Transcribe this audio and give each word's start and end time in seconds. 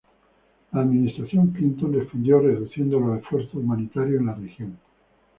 La 0.71 0.81
administración 0.81 1.49
Clinton 1.51 1.93
respondió 1.93 2.39
reduciendo 2.39 2.99
los 2.99 3.19
esfuerzos 3.19 3.53
humanitarios 3.53 4.19
en 4.21 4.25
la 4.25 4.33
región. 4.33 4.77